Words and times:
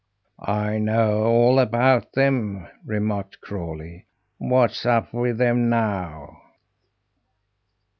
"I 0.41 0.79
know 0.79 1.25
all 1.25 1.59
about 1.59 2.13
them," 2.13 2.67
remarked 2.83 3.39
Crawlie. 3.39 4.07
"What's 4.39 4.83
up 4.83 5.13
with 5.13 5.37
them 5.37 5.69
now?" 5.69 6.41